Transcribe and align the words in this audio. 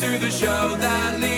to 0.00 0.16
the 0.16 0.30
show 0.30 0.76
that 0.76 1.18
leaves 1.18 1.37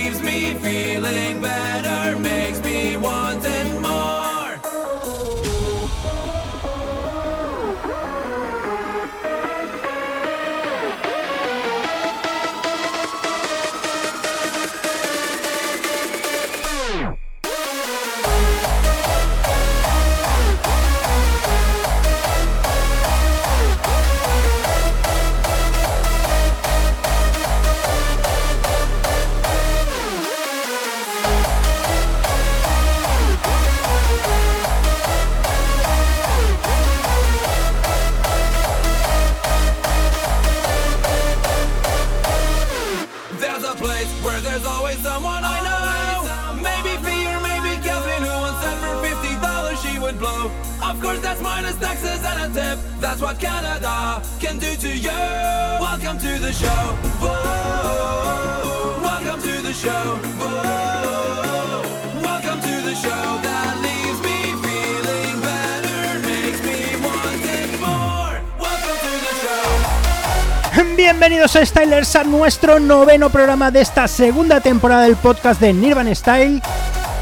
Bienvenidos 70.97 71.57
a 71.57 71.67
Stylers 71.67 72.15
a 72.15 72.25
nuestro 72.25 72.79
noveno 72.79 73.29
programa 73.31 73.73
de 73.73 73.81
esta 73.81 74.07
segunda 74.07 74.61
temporada 74.61 75.03
del 75.03 75.17
podcast 75.17 75.61
de 75.61 75.73
Nirvan 75.73 76.15
Style. 76.15 76.63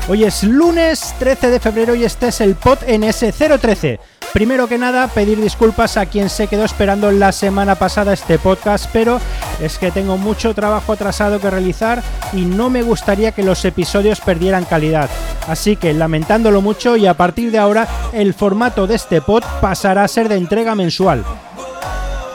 Hoy 0.06 0.24
es 0.24 0.44
lunes 0.44 1.14
13 1.18 1.50
de 1.50 1.58
febrero 1.58 1.94
y 1.94 2.04
este 2.04 2.28
es 2.28 2.42
el 2.42 2.56
pod 2.56 2.78
NS013. 2.86 3.98
Primero 4.34 4.68
que 4.68 4.76
nada, 4.76 5.08
pedir 5.08 5.40
disculpas 5.40 5.96
a 5.96 6.04
quien 6.04 6.28
se 6.28 6.46
quedó 6.46 6.64
esperando 6.64 7.10
la 7.10 7.32
semana 7.32 7.76
pasada 7.76 8.12
este 8.12 8.38
podcast, 8.38 8.90
pero 8.92 9.18
es 9.60 9.78
que 9.78 9.90
tengo 9.90 10.18
mucho 10.18 10.54
trabajo 10.54 10.92
atrasado 10.92 11.40
que 11.40 11.48
realizar 11.48 12.02
y 12.34 12.42
no 12.42 12.68
me 12.68 12.82
gustaría 12.82 13.32
que 13.32 13.42
los 13.42 13.64
episodios 13.64 14.20
perdieran 14.20 14.66
calidad. 14.66 15.08
Así 15.48 15.76
que 15.76 15.94
lamentándolo 15.94 16.60
mucho 16.60 16.96
y 16.98 17.06
a 17.06 17.14
partir 17.14 17.50
de 17.50 17.58
ahora 17.58 17.88
el 18.12 18.34
formato 18.34 18.86
de 18.86 18.96
este 18.96 19.22
pod 19.22 19.42
pasará 19.62 20.04
a 20.04 20.08
ser 20.08 20.28
de 20.28 20.36
entrega 20.36 20.74
mensual. 20.74 21.24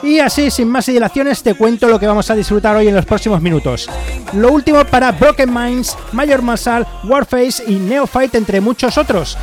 Y 0.04 0.18
así, 0.20 0.50
sin 0.50 0.68
más 0.68 0.84
dilaciones, 0.84 1.42
te 1.42 1.54
cuento 1.54 1.88
lo 1.88 1.98
que 1.98 2.06
vamos 2.06 2.30
a 2.30 2.34
disfrutar 2.34 2.76
hoy 2.76 2.88
en 2.88 2.94
los 2.94 3.06
próximos 3.06 3.40
minutos. 3.40 3.88
Lo 4.34 4.52
último 4.52 4.84
para 4.84 5.12
Broken 5.12 5.52
Minds, 5.52 5.96
Major 6.12 6.42
Muscle, 6.42 6.84
Warface 7.04 7.64
y 7.66 7.76
Neophyte, 7.76 8.36
entre 8.36 8.60
muchos 8.60 8.98
otros. 8.98 9.38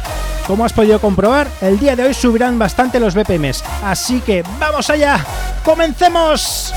Como 0.46 0.64
has 0.64 0.74
podido 0.74 1.02
comprobar, 1.02 1.48
el 1.62 1.80
día 1.80 1.96
de 1.96 2.04
hoy 2.04 2.14
subirán 2.14 2.60
bastante 2.60 3.00
los 3.00 3.16
BPMs. 3.16 3.64
Así 3.84 4.22
que, 4.22 4.44
¡vamos 4.60 4.88
allá! 4.92 5.26
¡Comencemos! 5.66 6.72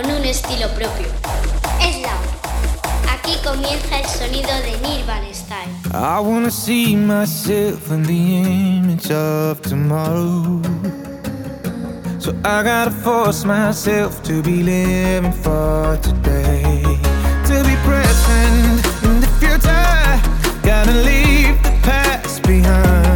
Con 0.00 0.10
un 0.10 0.24
estilo 0.24 0.68
propio. 0.68 1.06
Es 1.80 2.00
la. 2.00 3.12
Aquí 3.12 3.36
comienza 3.44 3.98
el 3.98 4.06
sonido 4.06 4.48
de 4.62 4.78
Nirvan 4.88 5.22
Style. 5.32 5.70
I 5.92 6.20
wanna 6.20 6.50
see 6.50 6.96
myself 6.96 7.90
in 7.90 8.02
the 8.04 8.42
image 8.42 9.10
of 9.10 9.60
tomorrow. 9.62 10.62
So 12.18 12.32
I 12.44 12.62
gotta 12.62 12.90
force 12.90 13.44
myself 13.44 14.22
to 14.22 14.42
be 14.42 14.62
living 14.62 15.32
for 15.32 15.98
today. 16.02 16.82
To 17.46 17.62
be 17.64 17.76
present 17.84 18.86
in 19.02 19.20
the 19.20 19.28
future, 19.38 20.20
gotta 20.62 20.92
leave 20.92 21.62
the 21.62 21.72
past 21.82 22.42
behind. 22.44 23.09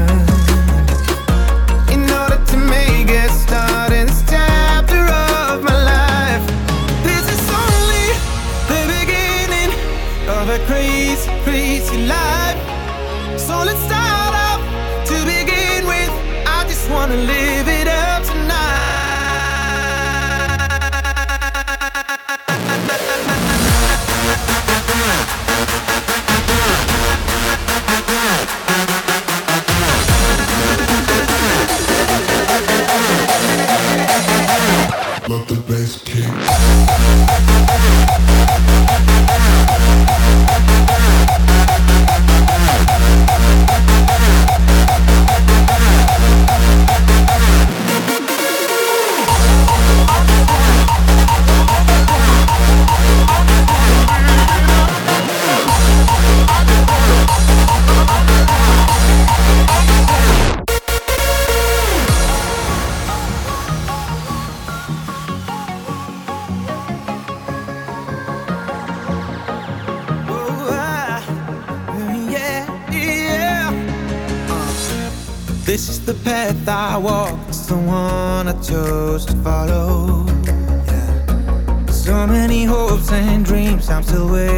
Chose 78.66 79.26
to 79.26 79.36
follow. 79.42 80.24
Yeah. 80.46 81.86
So 81.86 82.26
many 82.26 82.64
hopes 82.64 83.12
and 83.12 83.44
dreams 83.44 83.90
I'm 83.90 84.02
still 84.02 84.30
waiting 84.32 84.53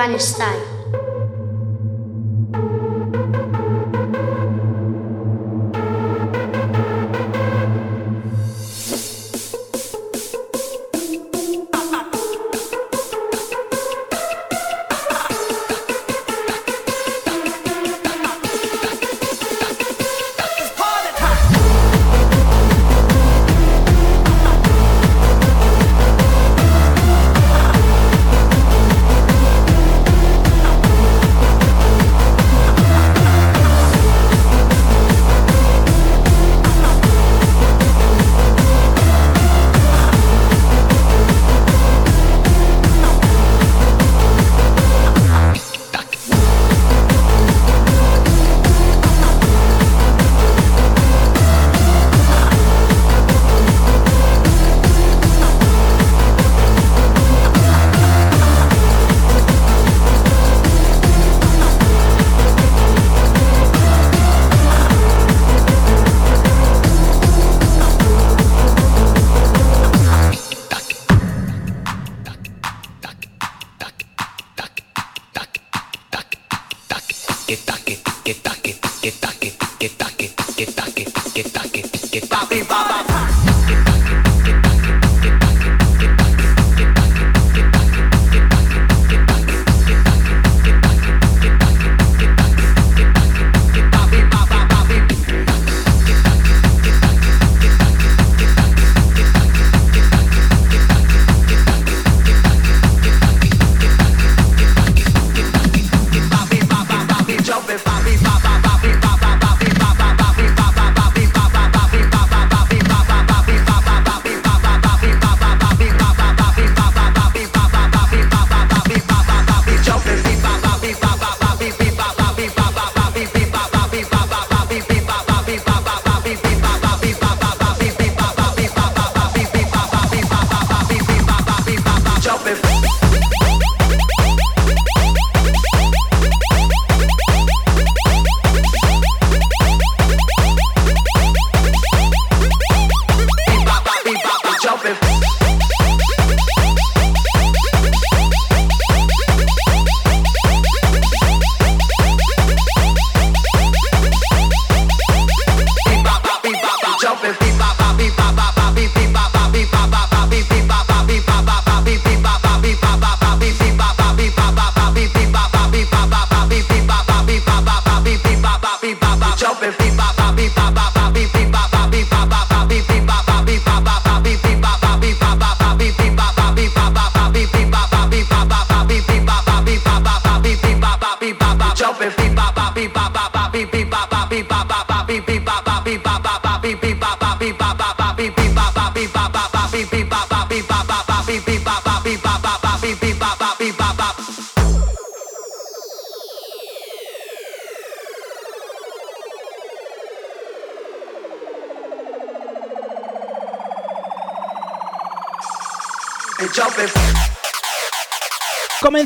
Nirvana 0.00 0.18
Style. 0.18 0.59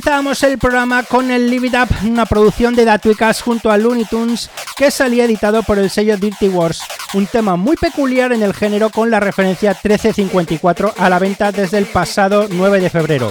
Comenzamos 0.04 0.42
el 0.42 0.58
programa 0.58 1.02
con 1.02 1.30
el 1.30 1.48
Live 1.48 1.68
It 1.68 1.74
Up, 1.74 1.88
una 2.06 2.26
producción 2.26 2.74
de 2.74 2.84
Datuicas 2.84 3.40
junto 3.40 3.70
a 3.70 3.78
Looney 3.78 4.04
Tunes 4.04 4.50
que 4.76 4.90
salía 4.90 5.24
editado 5.24 5.62
por 5.62 5.78
el 5.78 5.88
sello 5.88 6.18
Dirty 6.18 6.50
Wars, 6.50 6.82
un 7.14 7.26
tema 7.26 7.56
muy 7.56 7.76
peculiar 7.76 8.34
en 8.34 8.42
el 8.42 8.52
género 8.52 8.90
con 8.90 9.10
la 9.10 9.18
referencia 9.18 9.70
1354 9.70 10.92
a 10.98 11.08
la 11.08 11.18
venta 11.18 11.52
desde 11.52 11.78
el 11.78 11.86
pasado 11.86 12.48
9 12.50 12.80
de 12.80 12.90
febrero. 12.90 13.30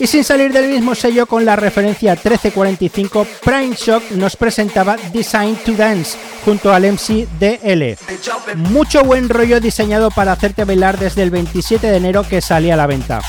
Y 0.00 0.08
sin 0.08 0.24
salir 0.24 0.52
del 0.52 0.70
mismo 0.70 0.96
sello 0.96 1.26
con 1.26 1.44
la 1.44 1.54
referencia 1.54 2.14
1345, 2.14 3.24
Prime 3.44 3.76
Shock 3.76 4.10
nos 4.10 4.34
presentaba 4.34 4.96
Design 5.12 5.54
to 5.64 5.74
Dance 5.74 6.18
junto 6.44 6.72
al 6.72 6.82
MC 6.82 7.28
DL. 7.38 7.96
Mucho 8.56 9.04
buen 9.04 9.28
rollo 9.28 9.60
diseñado 9.60 10.10
para 10.10 10.32
hacerte 10.32 10.64
bailar 10.64 10.98
desde 10.98 11.22
el 11.22 11.30
27 11.30 11.86
de 11.86 11.96
enero 11.96 12.24
que 12.28 12.40
salía 12.40 12.74
a 12.74 12.78
la 12.78 12.88
venta. 12.88 13.20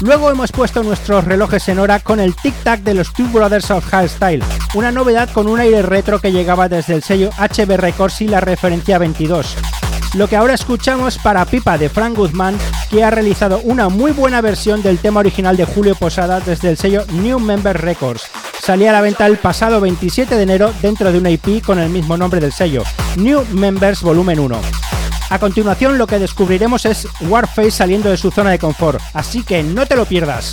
Luego 0.00 0.30
hemos 0.30 0.50
puesto 0.50 0.82
nuestros 0.82 1.24
relojes 1.24 1.68
en 1.68 1.78
hora 1.78 2.00
con 2.00 2.20
el 2.20 2.34
tic-tac 2.34 2.82
de 2.82 2.94
los 2.94 3.12
Two 3.12 3.28
Brothers 3.28 3.70
of 3.70 3.84
Style, 4.06 4.42
una 4.74 4.90
novedad 4.90 5.28
con 5.30 5.46
un 5.46 5.60
aire 5.60 5.82
retro 5.82 6.20
que 6.20 6.32
llegaba 6.32 6.70
desde 6.70 6.94
el 6.94 7.02
sello 7.02 7.30
HB 7.38 7.76
Records 7.76 8.22
y 8.22 8.28
la 8.28 8.40
referencia 8.40 8.96
22. 8.96 9.56
Lo 10.14 10.26
que 10.26 10.36
ahora 10.36 10.54
escuchamos 10.54 11.18
para 11.18 11.44
Pipa 11.44 11.76
de 11.76 11.90
Frank 11.90 12.16
Guzmán, 12.16 12.56
que 12.90 13.04
ha 13.04 13.10
realizado 13.10 13.60
una 13.62 13.90
muy 13.90 14.12
buena 14.12 14.40
versión 14.40 14.82
del 14.82 14.98
tema 14.98 15.20
original 15.20 15.58
de 15.58 15.66
Julio 15.66 15.94
Posada 15.94 16.40
desde 16.40 16.70
el 16.70 16.78
sello 16.78 17.04
New 17.12 17.38
Member 17.38 17.78
Records. 17.78 18.22
Salía 18.62 18.90
a 18.90 18.94
la 18.94 19.02
venta 19.02 19.26
el 19.26 19.36
pasado 19.36 19.82
27 19.82 20.34
de 20.34 20.42
enero 20.42 20.72
dentro 20.80 21.12
de 21.12 21.18
una 21.18 21.30
IP 21.30 21.62
con 21.64 21.78
el 21.78 21.90
mismo 21.90 22.16
nombre 22.16 22.40
del 22.40 22.52
sello, 22.52 22.84
New 23.16 23.44
Members 23.52 24.00
Volumen 24.00 24.40
1. 24.40 24.60
A 25.30 25.38
continuación 25.38 25.96
lo 25.96 26.08
que 26.08 26.18
descubriremos 26.18 26.84
es 26.84 27.06
Warface 27.20 27.70
saliendo 27.70 28.10
de 28.10 28.16
su 28.16 28.32
zona 28.32 28.50
de 28.50 28.58
confort, 28.58 29.00
así 29.14 29.44
que 29.44 29.62
no 29.62 29.86
te 29.86 29.94
lo 29.94 30.04
pierdas. 30.04 30.52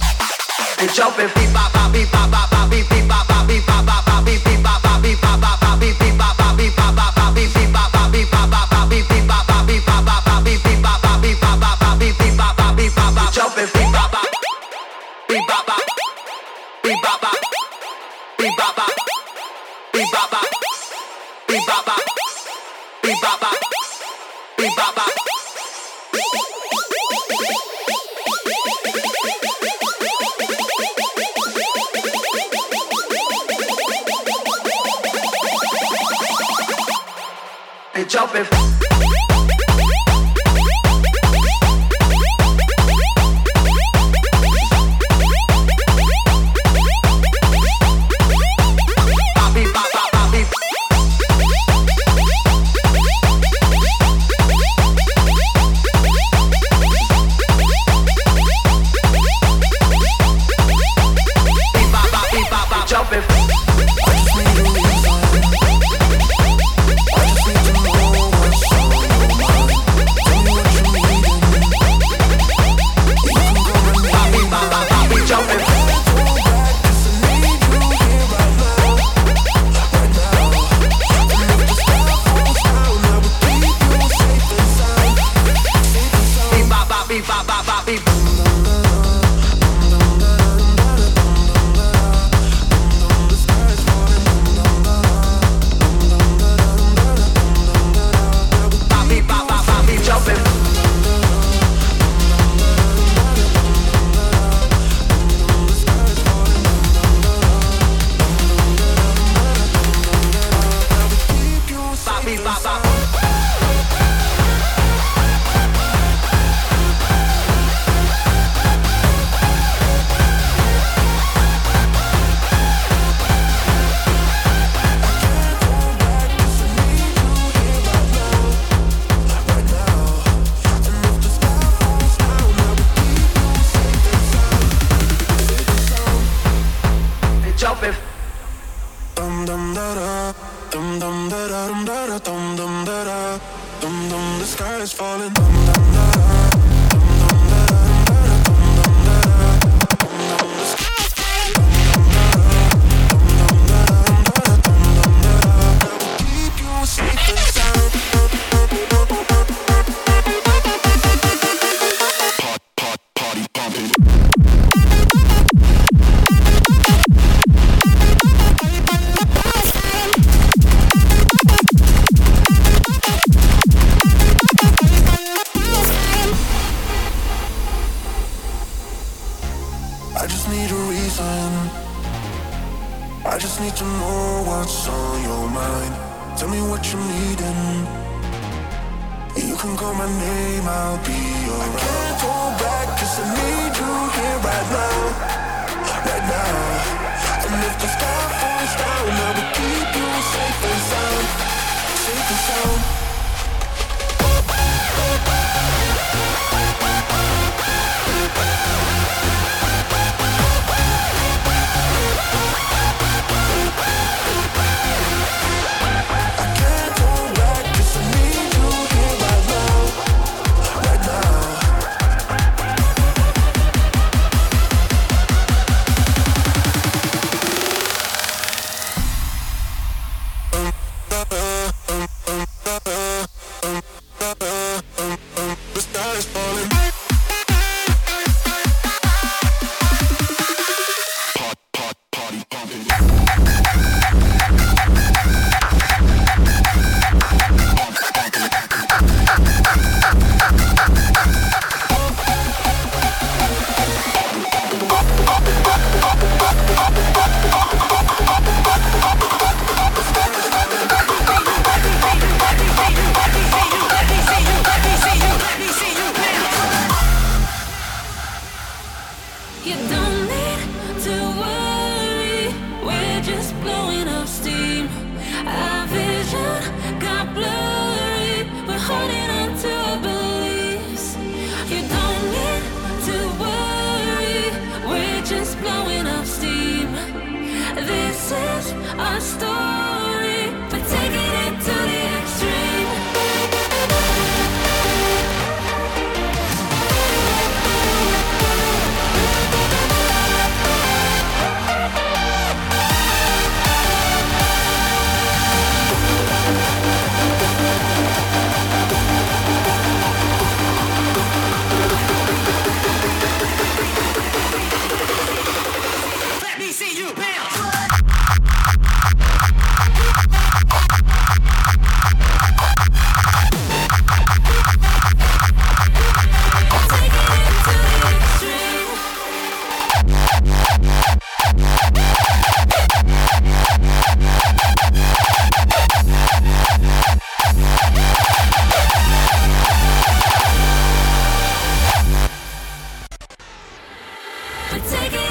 Take 344.80 345.14
it. 345.14 345.27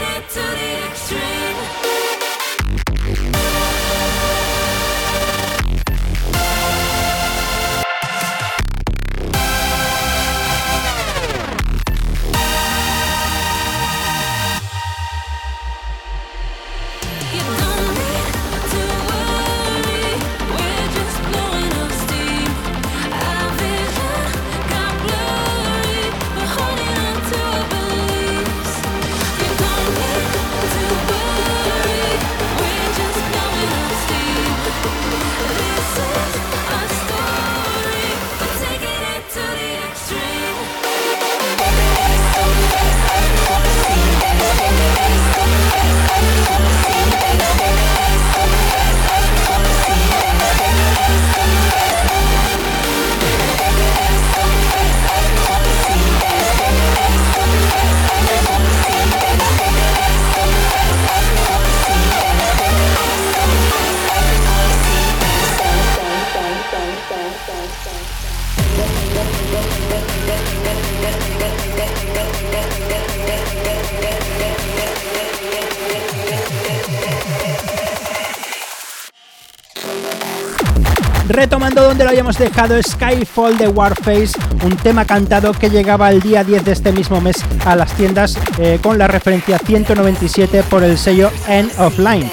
Habíamos 82.27 82.39
dejado, 82.39 82.83
Skyfall 82.83 83.57
de 83.57 83.69
Warface, 83.69 84.33
un 84.65 84.77
tema 84.77 85.05
cantado 85.05 85.53
que 85.53 85.71
llegaba 85.71 86.11
el 86.11 86.21
día 86.21 86.43
10 86.43 86.65
de 86.65 86.73
este 86.73 86.91
mismo 86.91 87.21
mes 87.21 87.37
a 87.65 87.77
las 87.77 87.93
tiendas 87.93 88.37
eh, 88.59 88.81
con 88.83 88.99
la 88.99 89.07
referencia 89.07 89.61
197 89.61 90.65
por 90.65 90.83
el 90.83 90.99
sello 90.99 91.31
End 91.49 91.71
of 91.79 91.97
Line. 92.01 92.29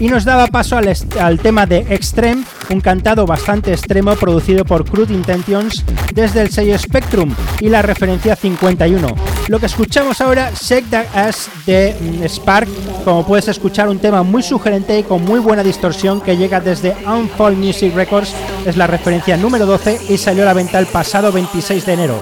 y 0.00 0.08
nos 0.08 0.24
daba 0.24 0.48
paso 0.48 0.76
al, 0.76 0.92
al 1.20 1.38
tema 1.38 1.66
de 1.66 1.78
Extreme, 1.88 2.44
un 2.70 2.80
cantado 2.80 3.26
bastante 3.26 3.72
extremo 3.72 4.14
producido 4.16 4.64
por 4.64 4.84
Crude 4.84 5.14
Intentions 5.14 5.84
desde 6.12 6.42
el 6.42 6.50
sello 6.50 6.78
Spectrum 6.78 7.34
y 7.60 7.68
la 7.68 7.82
referencia 7.82 8.34
51. 8.34 9.14
Lo 9.48 9.58
que 9.58 9.66
escuchamos 9.66 10.20
ahora, 10.20 10.50
Shake 10.50 10.90
That 10.90 11.06
Ass 11.14 11.48
de 11.64 11.96
mm, 12.00 12.24
Spark, 12.28 12.68
como 13.04 13.26
puedes 13.26 13.48
escuchar 13.48 13.88
un 13.88 13.98
tema 13.98 14.22
muy 14.22 14.42
sugerente 14.42 14.98
y 14.98 15.02
con 15.04 15.24
muy 15.24 15.40
buena 15.40 15.62
distorsión 15.62 16.20
que 16.20 16.36
llega 16.36 16.60
desde 16.60 16.94
Unfold 17.06 17.56
Music 17.56 17.94
Records, 17.94 18.34
es 18.64 18.76
la 18.76 18.86
referencia 18.86 19.36
número 19.36 19.66
12 19.66 20.00
y 20.08 20.18
salió 20.18 20.42
a 20.42 20.46
la 20.46 20.54
venta 20.54 20.78
el 20.78 20.86
pasado 20.86 21.32
26 21.32 21.86
de 21.86 21.92
enero. 21.92 22.20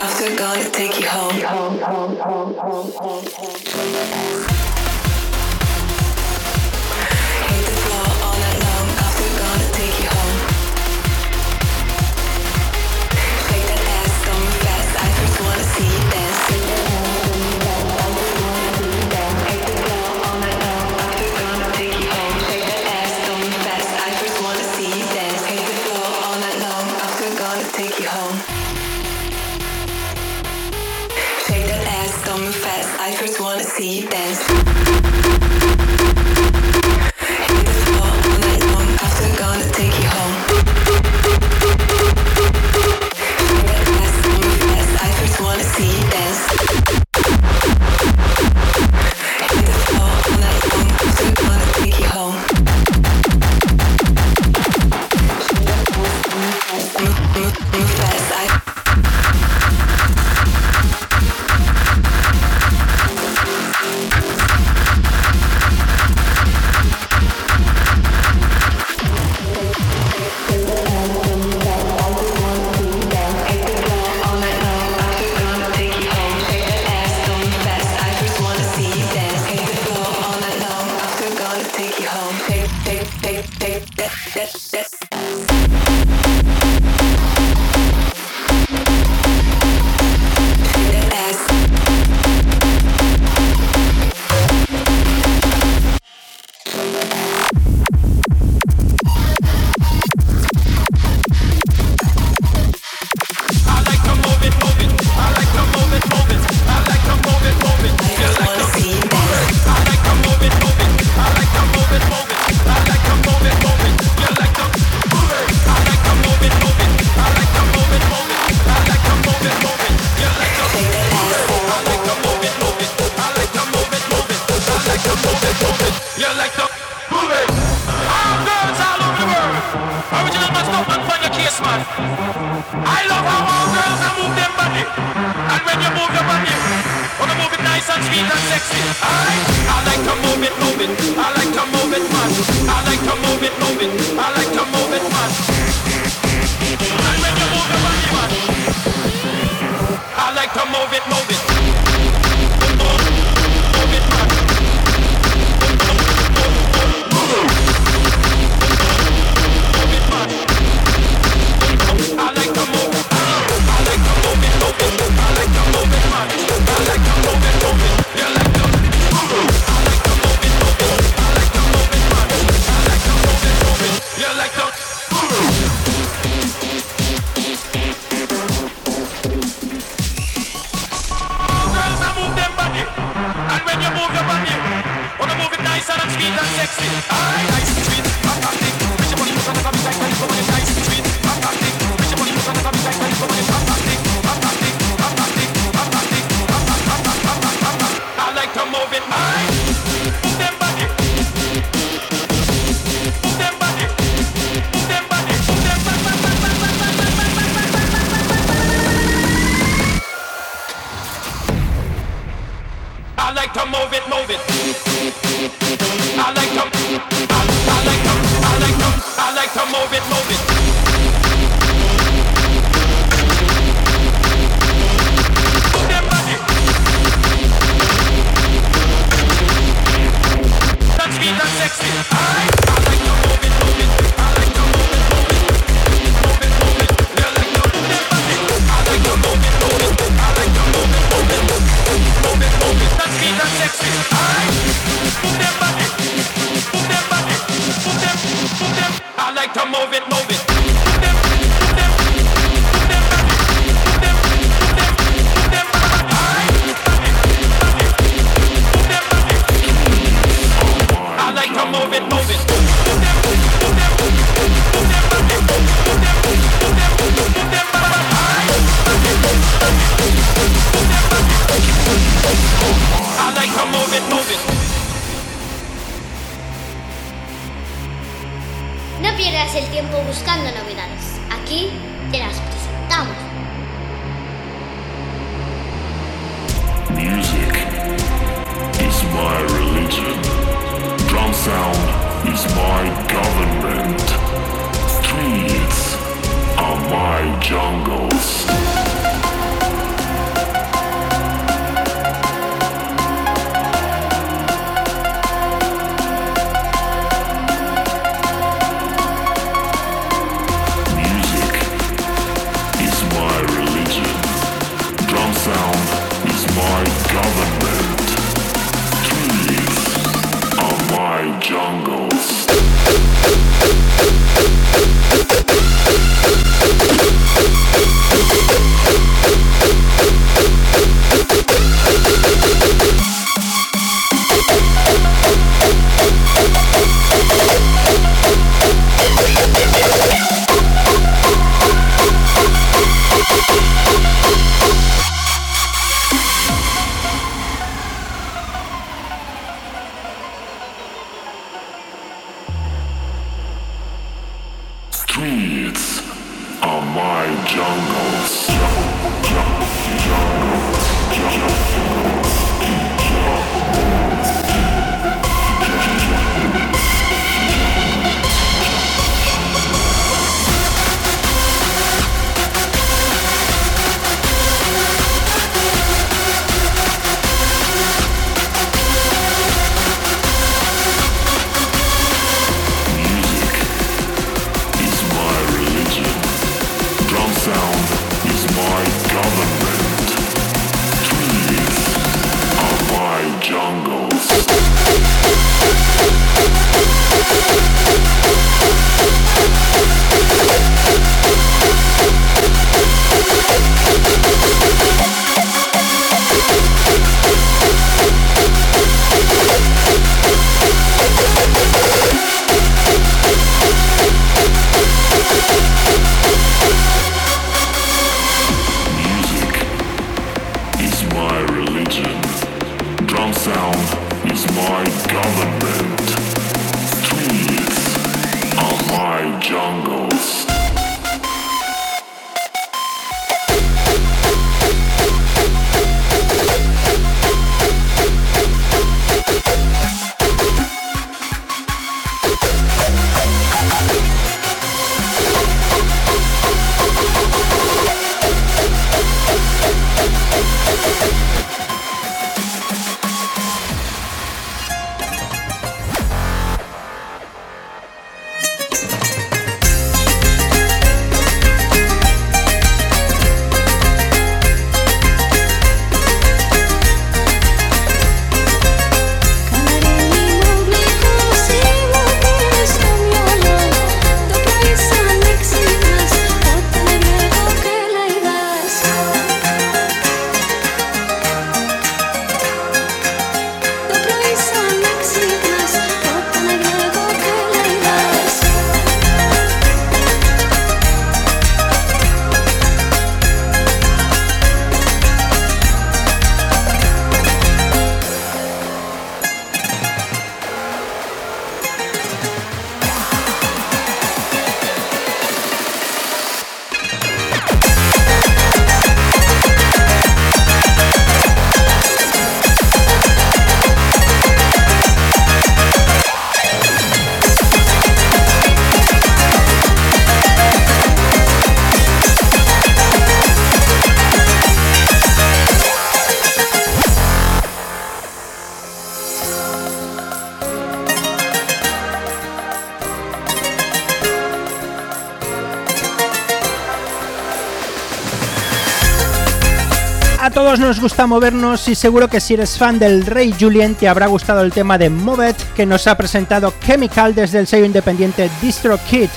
Gusta 540.87 541.09
movernos 541.09 541.67
y 541.67 541.75
seguro 541.75 542.07
que 542.07 542.21
si 542.21 542.35
eres 542.35 542.57
fan 542.57 542.79
del 542.79 543.05
Rey 543.07 543.35
Julien 543.37 543.75
te 543.75 543.89
habrá 543.89 544.07
gustado 544.07 544.43
el 544.43 544.53
tema 544.53 544.79
de 544.79 544.89
Movet 544.89 545.37
que 545.55 545.67
nos 545.67 545.89
ha 545.89 545.97
presentado 545.97 546.55
Chemical 546.65 547.13
desde 547.13 547.41
el 547.41 547.49
sello 547.49 547.65
independiente 547.65 548.31
DistroKid 548.41 549.09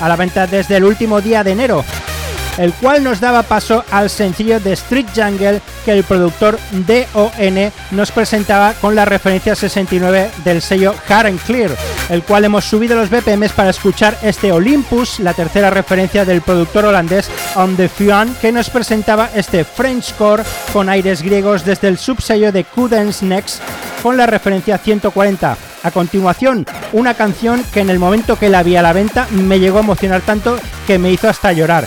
a 0.00 0.08
la 0.08 0.16
venta 0.16 0.48
desde 0.48 0.78
el 0.78 0.84
último 0.84 1.20
día 1.20 1.44
de 1.44 1.52
enero, 1.52 1.84
el 2.58 2.72
cual 2.72 3.04
nos 3.04 3.20
daba 3.20 3.44
paso 3.44 3.84
al 3.92 4.10
sencillo 4.10 4.58
de 4.58 4.72
Street 4.72 5.06
Jungle 5.14 5.62
que 5.84 5.92
el 5.92 6.02
productor 6.02 6.58
DON 6.72 7.72
nos 7.92 8.10
presentaba 8.10 8.74
con 8.80 8.96
la 8.96 9.04
referencia 9.04 9.54
69 9.54 10.28
del 10.42 10.60
sello 10.60 10.92
Hard 11.08 11.26
and 11.26 11.40
Clear, 11.42 11.70
el 12.12 12.22
cual 12.24 12.44
hemos 12.44 12.66
subido 12.66 12.94
los 12.94 13.08
BPMs 13.08 13.52
para 13.52 13.70
escuchar 13.70 14.18
este 14.22 14.52
Olympus, 14.52 15.18
la 15.18 15.32
tercera 15.32 15.70
referencia 15.70 16.26
del 16.26 16.42
productor 16.42 16.84
holandés 16.84 17.30
On 17.54 17.74
the 17.74 17.88
Fuan, 17.88 18.34
que 18.34 18.52
nos 18.52 18.68
presentaba 18.68 19.30
este 19.34 19.64
Frenchcore 19.64 20.42
con 20.74 20.90
aires 20.90 21.22
griegos 21.22 21.64
desde 21.64 21.88
el 21.88 21.96
subsello 21.96 22.52
de 22.52 22.64
Cudens 22.64 23.22
Next 23.22 23.62
con 24.02 24.18
la 24.18 24.26
referencia 24.26 24.76
140. 24.76 25.56
A 25.84 25.90
continuación, 25.90 26.66
una 26.92 27.14
canción 27.14 27.64
que 27.72 27.80
en 27.80 27.88
el 27.88 27.98
momento 27.98 28.38
que 28.38 28.50
la 28.50 28.62
vi 28.62 28.76
a 28.76 28.82
la 28.82 28.92
venta 28.92 29.26
me 29.30 29.58
llegó 29.58 29.78
a 29.78 29.82
emocionar 29.82 30.20
tanto 30.20 30.58
que 30.86 30.98
me 30.98 31.10
hizo 31.10 31.30
hasta 31.30 31.52
llorar. 31.52 31.86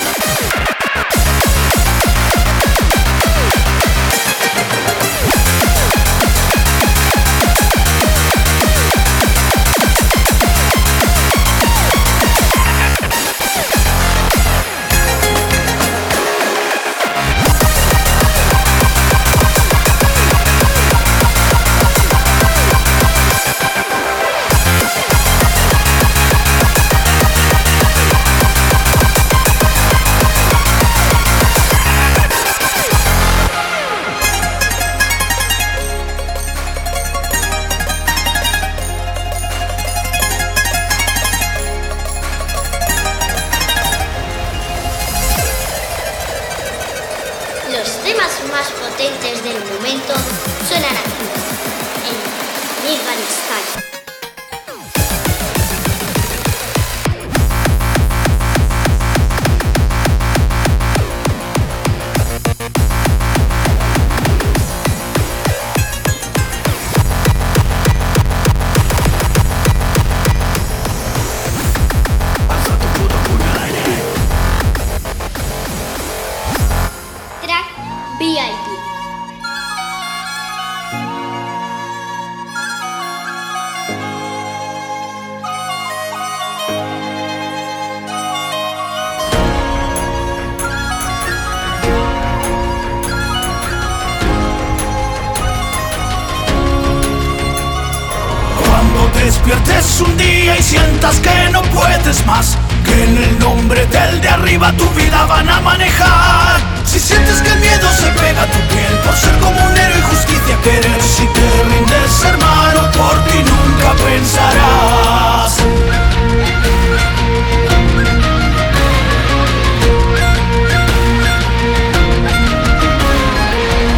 Y 100.22 100.64
sientas 100.64 101.20
que 101.20 101.50
no 101.52 101.62
puedes 101.64 102.26
más, 102.26 102.58
que 102.86 103.04
en 103.04 103.18
el 103.18 103.40
nombre 103.40 103.86
del 103.88 104.22
de 104.22 104.30
arriba 104.30 104.72
tu 104.74 104.88
vida 104.92 105.26
van 105.26 105.50
a 105.50 105.60
manejar. 105.60 106.60
Si 106.86 107.00
sientes 107.00 107.42
que 107.42 107.50
el 107.50 107.60
miedo 107.60 107.90
se 107.92 108.08
pega 108.12 108.44
a 108.44 108.46
tu 108.46 108.60
piel 108.74 108.94
por 109.04 109.16
ser 109.16 109.38
como 109.40 109.60
un 109.66 109.78
héroe 109.78 110.00
y 110.00 110.02
justicia 110.04 110.58
querer, 110.64 111.02
si 111.02 111.26
te 111.28 111.64
rindes 111.64 112.24
hermano, 112.24 112.92
por 112.92 113.24
ti 113.26 113.40
nunca 113.40 113.94
pensarás. 114.04 115.58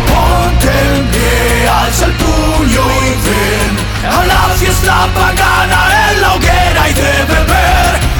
Ponte 0.08 0.68
en 0.68 1.08
pie, 1.08 1.70
alza 1.70 2.06
el 2.06 2.12
puño 2.14 2.82
y 3.02 3.10
ven 3.28 4.12
a 4.12 4.26
la 4.26 4.56
fiesta 4.56 5.08
pagana 5.14 5.87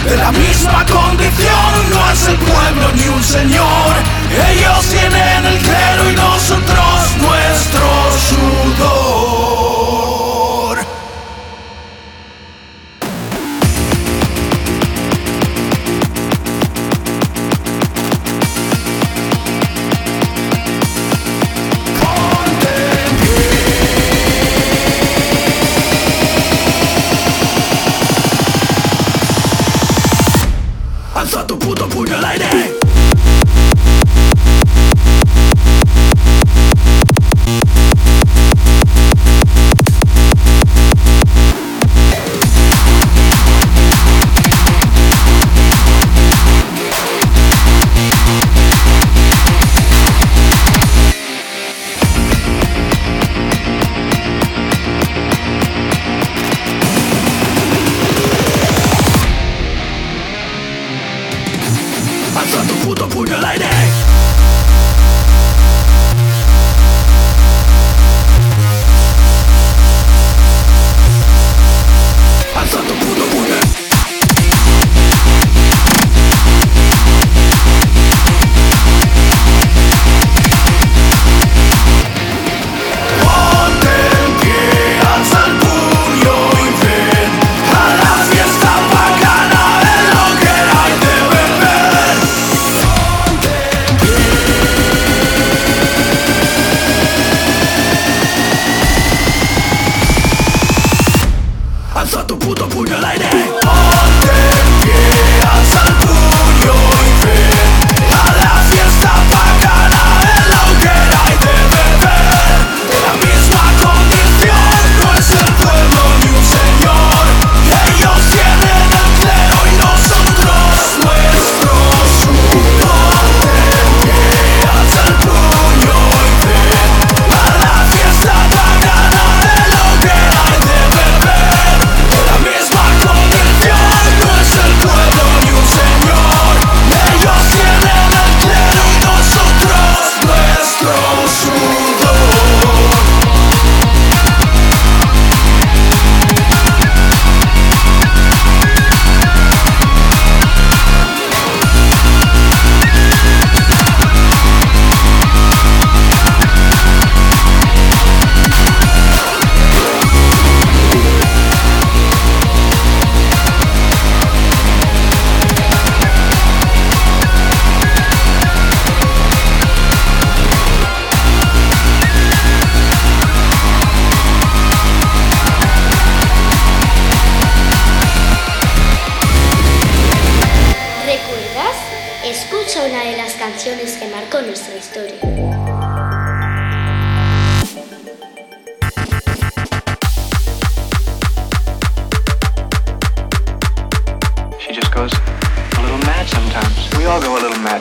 De 0.08 0.16
la 0.16 0.32
misma 0.32 0.86
condición 0.86 1.90
no 1.92 2.12
es 2.12 2.28
el 2.28 2.38
pueblo 2.38 2.92
ni 2.96 3.08
un 3.10 3.22
señor. 3.22 3.92
Ellos 4.52 4.86
tienen 4.86 5.46
el 5.46 5.58
clero 5.60 6.10
y 6.10 6.16
nosotros 6.16 7.18
nuestro 7.20 7.97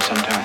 sometimes. 0.02 0.35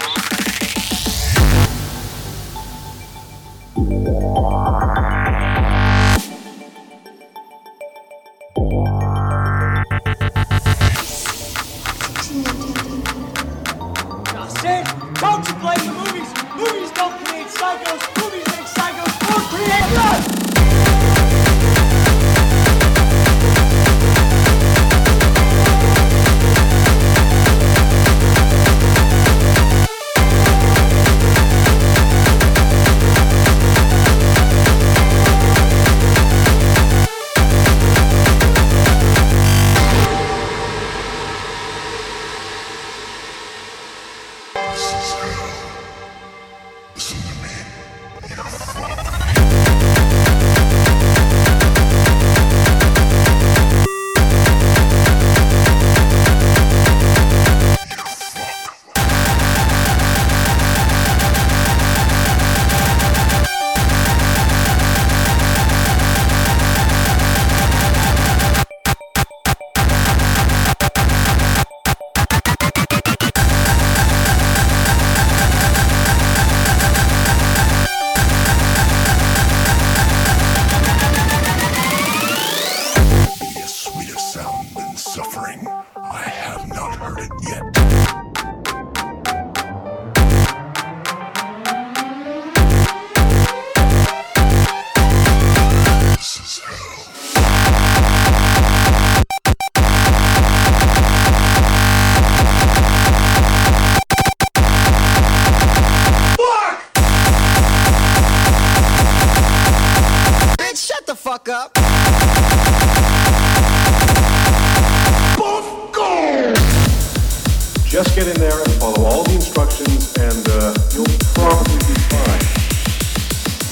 Just 117.92 118.16
get 118.16 118.26
in 118.26 118.36
there 118.40 118.58
and 118.58 118.72
follow 118.80 119.04
all 119.06 119.24
the 119.24 119.36
instructions, 119.36 120.14
and 120.18 120.48
uh, 120.48 120.74
you'll 120.94 121.06
probably 121.36 121.78
be 121.88 121.94
fine. 122.08 122.42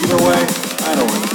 Either 0.03 0.17
way, 0.25 0.45
I 0.91 0.95
don't 0.95 1.28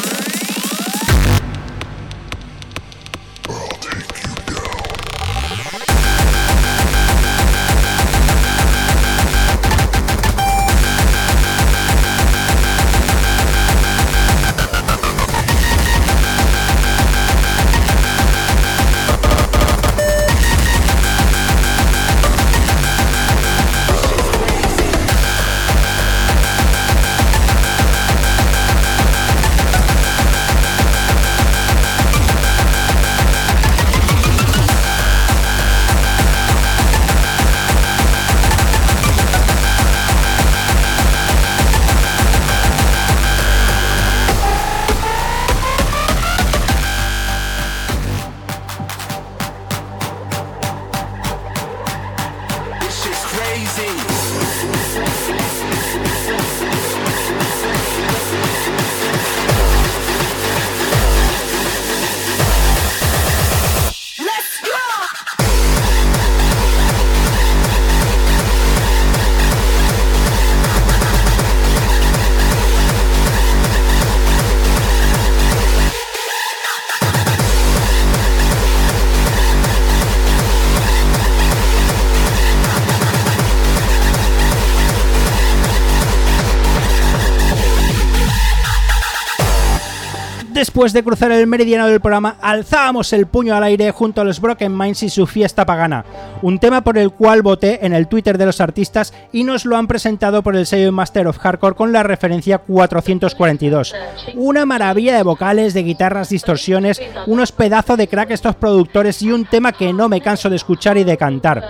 Después 90.74 90.92
de 90.92 91.04
cruzar 91.04 91.30
el 91.30 91.46
meridiano 91.46 91.86
del 91.86 92.00
programa, 92.00 92.36
alzábamos 92.40 93.12
el 93.12 93.28
puño 93.28 93.54
al 93.54 93.62
aire 93.62 93.92
junto 93.92 94.20
a 94.20 94.24
los 94.24 94.40
Broken 94.40 94.76
Minds 94.76 95.04
y 95.04 95.08
su 95.08 95.24
fiesta 95.24 95.64
pagana, 95.64 96.04
un 96.42 96.58
tema 96.58 96.82
por 96.82 96.98
el 96.98 97.12
cual 97.12 97.42
voté 97.42 97.86
en 97.86 97.92
el 97.92 98.08
Twitter 98.08 98.36
de 98.38 98.46
los 98.46 98.60
artistas 98.60 99.14
y 99.30 99.44
nos 99.44 99.66
lo 99.66 99.76
han 99.76 99.86
presentado 99.86 100.42
por 100.42 100.56
el 100.56 100.66
sello 100.66 100.90
Master 100.90 101.28
of 101.28 101.38
Hardcore 101.38 101.76
con 101.76 101.92
la 101.92 102.02
referencia 102.02 102.58
442. 102.58 103.94
Una 104.34 104.66
maravilla 104.66 105.16
de 105.16 105.22
vocales, 105.22 105.74
de 105.74 105.84
guitarras, 105.84 106.30
distorsiones, 106.30 107.00
unos 107.28 107.52
pedazos 107.52 107.96
de 107.96 108.08
crack 108.08 108.32
estos 108.32 108.56
productores 108.56 109.22
y 109.22 109.30
un 109.30 109.44
tema 109.44 109.70
que 109.70 109.92
no 109.92 110.08
me 110.08 110.20
canso 110.20 110.50
de 110.50 110.56
escuchar 110.56 110.98
y 110.98 111.04
de 111.04 111.16
cantar. 111.16 111.62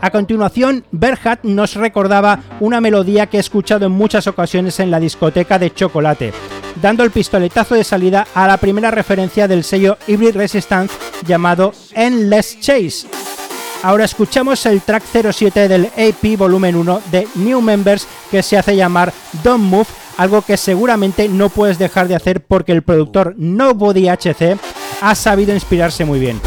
A 0.00 0.10
continuación, 0.10 0.84
Berhat 0.90 1.44
nos 1.44 1.74
recordaba 1.74 2.40
una 2.60 2.80
melodía 2.80 3.26
que 3.26 3.36
he 3.36 3.40
escuchado 3.40 3.84
en 3.84 3.92
muchas 3.92 4.26
ocasiones 4.26 4.80
en 4.80 4.90
la 4.90 5.00
discoteca 5.00 5.58
de 5.58 5.74
Chocolate, 5.74 6.32
dando 6.80 7.04
el 7.04 7.10
pistoletazo 7.10 7.74
de 7.74 7.84
salida 7.84 8.26
a 8.34 8.46
la 8.46 8.56
primera 8.56 8.90
referencia 8.90 9.48
del 9.48 9.64
sello 9.64 9.98
Hybrid 10.06 10.36
Resistance 10.36 10.94
llamado 11.26 11.72
Endless 11.94 12.58
Chase. 12.60 13.06
Ahora 13.82 14.04
escuchamos 14.04 14.66
el 14.66 14.80
track 14.82 15.04
07 15.32 15.68
del 15.68 15.86
AP 15.86 16.36
Volumen 16.36 16.74
1 16.74 17.02
de 17.12 17.28
New 17.36 17.60
Members 17.60 18.06
que 18.30 18.42
se 18.42 18.58
hace 18.58 18.74
llamar 18.74 19.12
Don't 19.44 19.62
Move, 19.62 19.86
algo 20.16 20.42
que 20.42 20.56
seguramente 20.56 21.28
no 21.28 21.48
puedes 21.48 21.78
dejar 21.78 22.08
de 22.08 22.16
hacer 22.16 22.44
porque 22.44 22.72
el 22.72 22.82
productor 22.82 23.34
Nobody 23.36 24.08
HC 24.08 24.58
ha 25.00 25.14
sabido 25.14 25.54
inspirarse 25.54 26.04
muy 26.04 26.18
bien. 26.18 26.40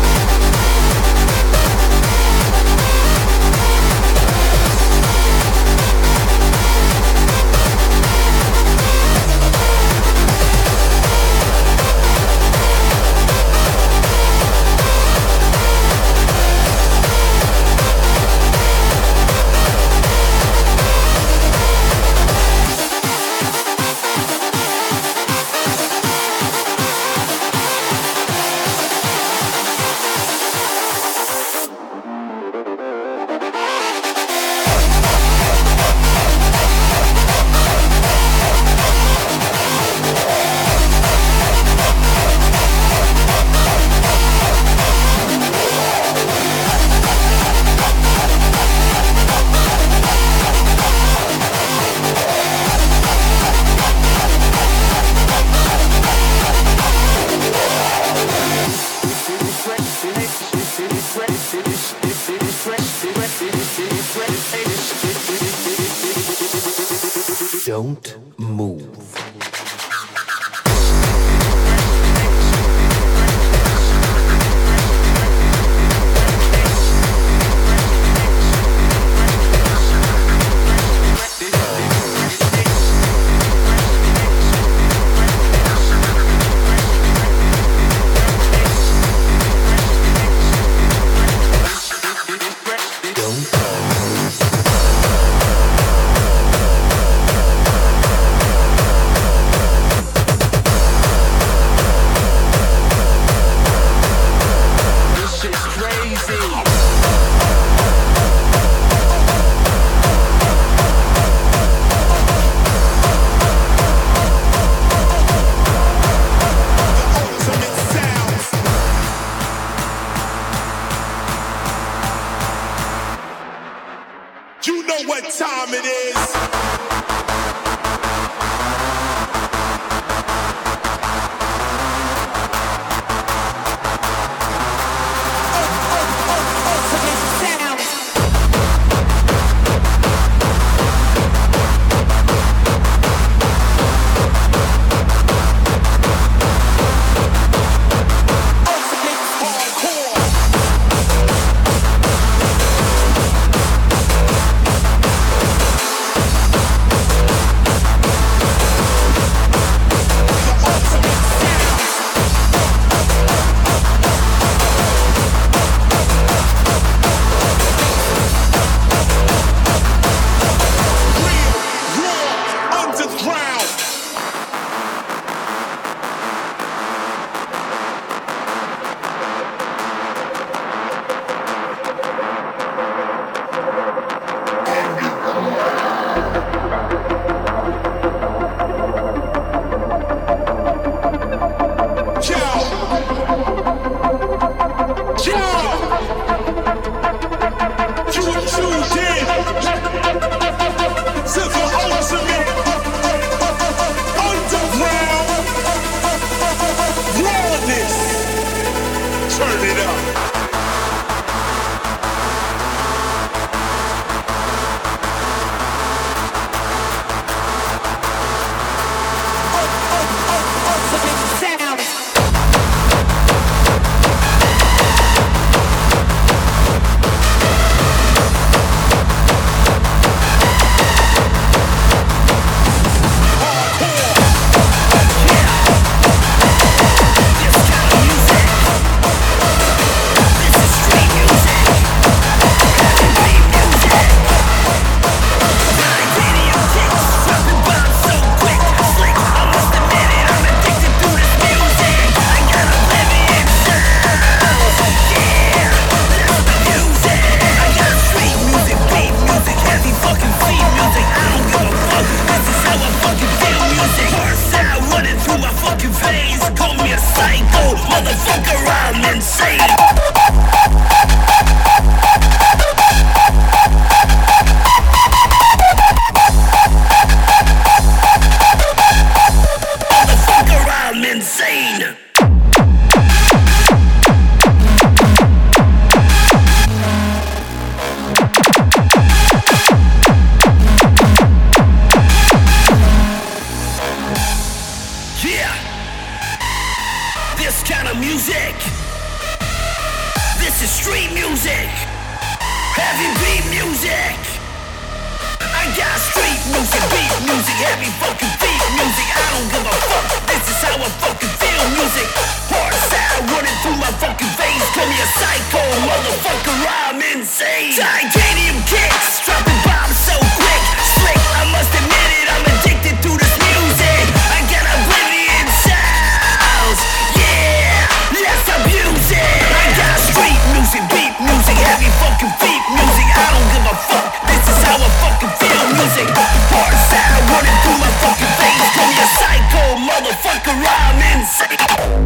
Call 314.82 314.90
me 314.90 314.98
a 314.98 315.06
psycho, 315.14 315.62
motherfucker. 315.86 316.58
I'm 316.66 316.98
insane. 317.14 317.70
Titanium 317.78 318.66
kicks, 318.66 319.22
dropping 319.22 319.62
bombs 319.62 319.94
so 319.94 320.18
quick, 320.42 320.64
slick. 320.98 321.22
I 321.38 321.46
must 321.54 321.70
admit 321.70 322.10
it, 322.18 322.26
I'm 322.26 322.42
addicted 322.50 322.98
to 322.98 323.12
this 323.14 323.34
music. 323.46 324.04
I 324.34 324.42
got 324.50 324.66
oblivion 324.66 325.46
sounds. 325.62 326.82
Yeah, 327.14 328.26
let's 328.26 328.48
abuse 328.58 329.10
it. 329.14 329.46
I 329.54 329.70
got 329.78 330.02
street 330.02 330.42
music, 330.58 330.82
beat 330.90 331.14
music, 331.30 331.62
heavy 331.62 331.94
fucking 332.02 332.34
beat 332.42 332.64
music. 332.74 333.06
I 333.06 333.38
don't 333.38 333.50
give 333.54 333.66
a 333.70 333.78
fuck. 333.86 334.10
This 334.34 334.46
is 334.50 334.60
how 334.66 334.82
I 334.82 334.90
fucking 334.98 335.34
feel 335.38 335.62
music. 335.78 336.10
Hard 336.10 336.74
sound 336.90 337.22
running 337.30 337.58
through 337.62 337.78
my 337.86 337.92
fucking 338.02 338.34
veins. 338.34 338.66
Call 338.74 338.90
me 338.90 338.98
a 338.98 339.08
psycho, 339.14 339.64
motherfucker. 339.78 340.58
I'm 340.58 340.98
insane. 341.22 342.02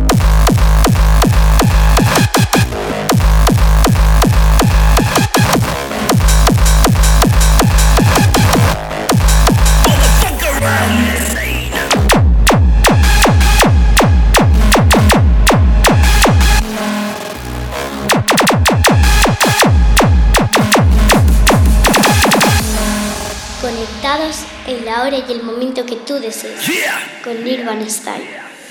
Hora 25.05 25.17
y 25.17 25.31
el 25.31 25.43
momento 25.43 25.85
que 25.85 25.97
tú 25.97 26.19
desees. 26.19 26.65
Yeah. 26.65 27.21
Con 27.23 27.43
Nirvana 27.43 27.87
Style. 27.89 28.25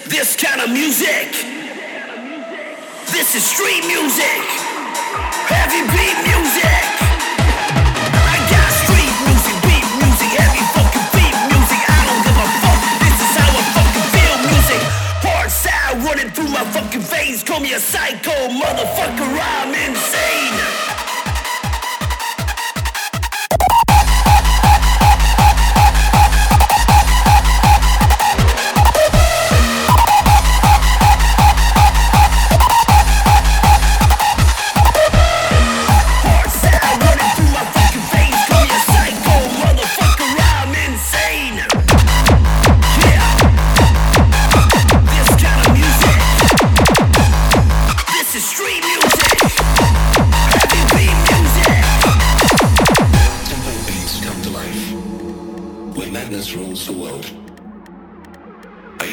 This 0.09 0.37
kind 0.37 0.61
of 0.61 0.71
music. 0.71 1.31
This 3.13 3.35
is 3.35 3.45
street 3.45 3.85
music. 3.87 4.43
Heavy 5.47 5.83
beat 5.95 6.19
music. 6.27 6.85
I 8.33 8.37
got 8.51 8.71
street 8.83 9.15
music, 9.29 9.57
beat 9.63 9.87
music, 10.03 10.31
heavy 10.41 10.63
fucking 10.75 11.07
beat 11.15 11.37
music. 11.55 11.81
I 11.87 12.01
don't 12.09 12.23
give 12.27 12.39
a 12.43 12.49
fuck. 12.63 12.81
This 13.05 13.19
is 13.23 13.33
how 13.39 13.51
I 13.55 13.63
fucking 13.77 14.09
feel 14.15 14.37
music. 14.51 14.83
Hard 15.23 15.51
running 16.05 16.31
through 16.35 16.51
my 16.51 16.65
fucking 16.75 17.05
veins. 17.15 17.45
Call 17.45 17.61
me 17.61 17.75
a 17.75 17.79
psycho 17.79 18.35
motherfucker. 18.51 19.39
I'm 19.39 19.71
insane. 19.71 20.84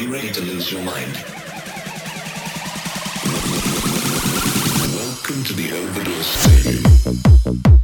You 0.02 0.12
ready 0.12 0.32
to 0.32 0.40
lose 0.40 0.72
your 0.72 0.82
mind? 0.82 1.12
Welcome 4.96 5.44
to 5.44 5.52
the 5.54 5.70
Overdose 5.74 6.26
Stadium. 6.26 7.81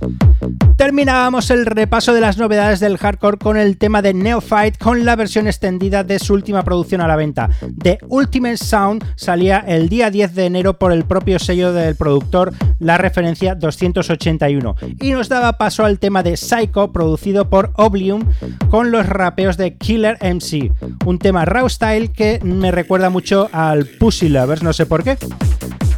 Terminábamos 0.89 1.51
el 1.51 1.67
repaso 1.67 2.15
de 2.15 2.23
las 2.23 2.39
novedades 2.39 2.81
del 2.81 2.97
hardcore 2.97 3.37
con 3.37 3.59
el 3.59 3.77
tema 3.77 4.01
de 4.01 4.15
Neophyte 4.15 4.79
con 4.79 5.05
la 5.05 5.17
versión 5.17 5.47
extendida 5.47 6.03
de 6.03 6.19
su 6.19 6.33
última 6.33 6.65
producción 6.65 7.03
a 7.03 7.07
la 7.07 7.15
venta. 7.15 7.51
The 7.83 7.99
Ultimate 8.09 8.57
Sound 8.57 9.05
salía 9.15 9.59
el 9.59 9.91
día 9.91 10.11
10 10.11 10.35
de 10.35 10.47
enero 10.47 10.79
por 10.79 10.93
el 10.93 11.05
propio 11.05 11.39
sello 11.39 11.75
del 11.75 11.95
productor, 11.95 12.55
la 12.79 12.97
referencia 12.97 13.55
281, 13.55 14.77
y 14.99 15.11
nos 15.11 15.29
daba 15.29 15.59
paso 15.59 15.85
al 15.85 15.99
tema 15.99 16.23
de 16.23 16.39
Psycho 16.39 16.91
producido 16.91 17.51
por 17.51 17.71
Oblium 17.75 18.25
con 18.71 18.91
los 18.91 19.05
rapeos 19.05 19.59
de 19.59 19.77
Killer 19.77 20.17
MC, 20.23 20.73
un 21.05 21.19
tema 21.19 21.45
raw 21.45 21.69
style 21.69 22.13
que 22.13 22.41
me 22.43 22.71
recuerda 22.71 23.11
mucho 23.11 23.51
al 23.53 23.85
Pussy 23.85 24.31
Lovers, 24.31 24.63
no 24.63 24.73
sé 24.73 24.87
por 24.87 25.05
qué. 25.05 25.19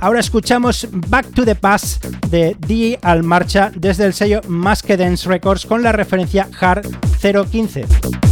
Ahora 0.00 0.20
escuchamos 0.20 0.88
Back 1.08 1.34
to 1.34 1.44
the 1.44 1.54
Past 1.54 2.06
de 2.30 2.56
D 2.58 2.98
al 3.02 3.22
marcha 3.22 3.70
desde 3.74 4.06
el 4.06 4.14
sello 4.14 4.40
Más 4.48 4.82
que 4.82 4.96
Dance 4.96 5.28
Records 5.28 5.66
con 5.66 5.82
la 5.82 5.92
referencia 5.92 6.48
Hard 6.58 6.86
015. 7.20 8.29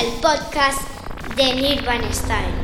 El 0.00 0.12
podcast 0.20 0.80
de 1.34 1.54
Nirvana 1.54 2.12
Style. 2.12 2.57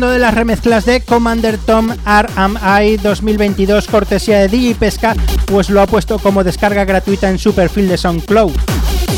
De 0.00 0.18
las 0.18 0.34
remezclas 0.34 0.84
de 0.84 1.00
Commander 1.00 1.56
Tom 1.56 1.88
RMI 1.88 2.98
2022 2.98 3.86
cortesía 3.86 4.40
de 4.40 4.48
DJ 4.48 4.74
Pesca, 4.74 5.14
pues 5.46 5.70
lo 5.70 5.80
ha 5.80 5.86
puesto 5.86 6.18
como 6.18 6.44
descarga 6.44 6.84
gratuita 6.84 7.30
en 7.30 7.38
su 7.38 7.54
perfil 7.54 7.88
de 7.88 7.96
SoundCloud. 7.96 8.52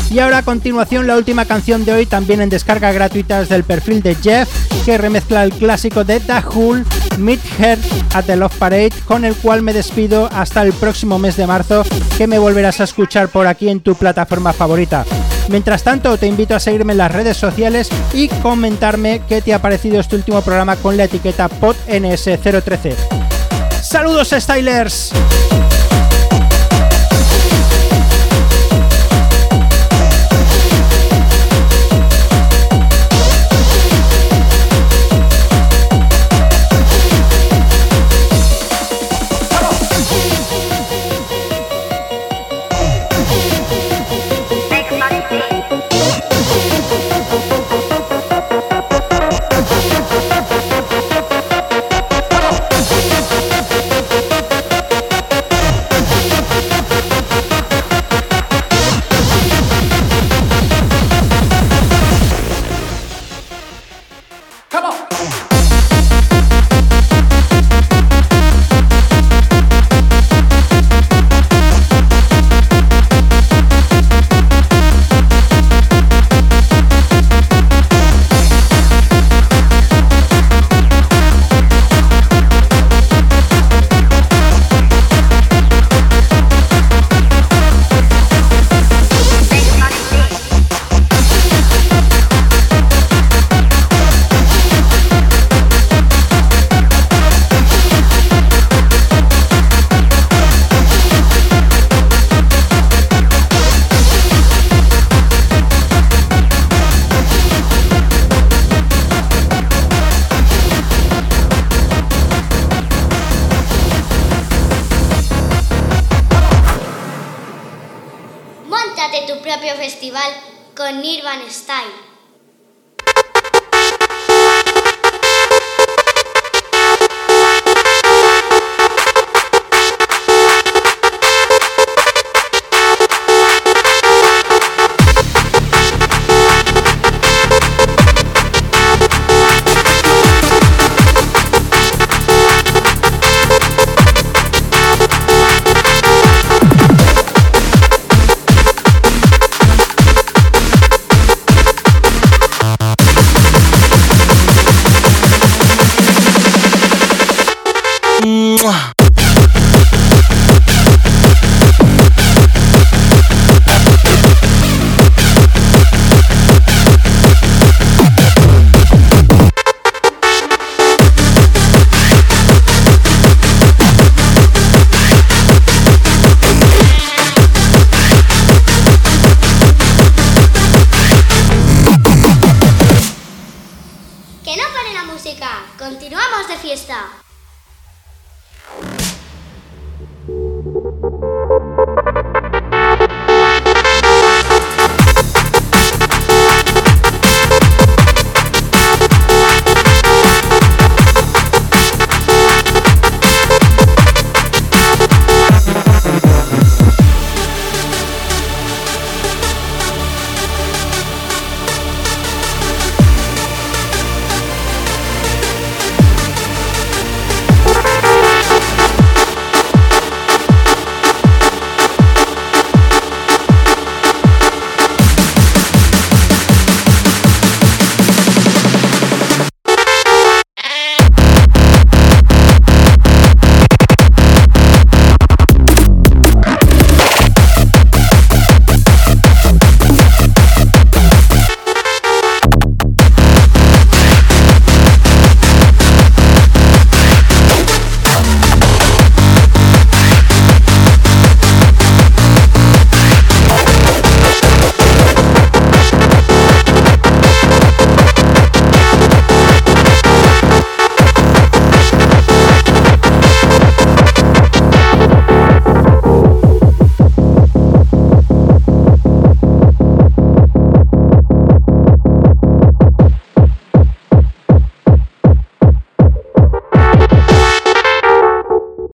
Y 0.09 0.19
ahora 0.19 0.37
a 0.37 0.43
continuación 0.43 1.05
la 1.05 1.17
última 1.17 1.43
canción 1.43 1.83
de 1.83 1.91
hoy 1.91 2.05
también 2.05 2.39
en 2.39 2.49
descarga 2.49 2.93
gratuita 2.93 3.43
del 3.43 3.65
perfil 3.65 4.01
de 4.01 4.15
Jeff, 4.15 4.47
que 4.85 4.97
remezcla 4.97 5.43
el 5.43 5.51
clásico 5.51 6.05
de 6.05 6.21
Hull, 6.55 6.85
Meet 7.17 7.39
Her 7.59 7.77
at 8.13 8.25
the 8.25 8.35
Love 8.35 8.55
Parade, 8.57 8.93
con 9.05 9.25
el 9.25 9.35
cual 9.35 9.61
me 9.61 9.73
despido 9.73 10.29
hasta 10.33 10.61
el 10.61 10.73
próximo 10.73 11.19
mes 11.19 11.37
de 11.37 11.47
marzo, 11.47 11.83
que 12.17 12.27
me 12.27 12.39
volverás 12.39 12.79
a 12.79 12.83
escuchar 12.83 13.29
por 13.29 13.47
aquí 13.47 13.69
en 13.69 13.79
tu 13.79 13.95
plataforma 13.95 14.53
favorita. 14.53 15.05
Mientras 15.49 15.83
tanto, 15.83 16.17
te 16.17 16.27
invito 16.27 16.55
a 16.55 16.59
seguirme 16.59 16.93
en 16.93 16.99
las 16.99 17.11
redes 17.11 17.37
sociales 17.37 17.89
y 18.13 18.27
comentarme 18.27 19.21
qué 19.27 19.41
te 19.41 19.53
ha 19.53 19.61
parecido 19.61 19.99
este 19.99 20.15
último 20.15 20.41
programa 20.41 20.75
con 20.75 20.95
la 20.95 21.05
etiqueta 21.05 21.49
PodNS013. 21.49 22.95
¡Saludos, 23.81 24.29
Stylers! 24.37 25.11